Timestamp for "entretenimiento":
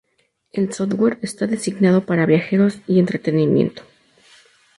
2.97-3.83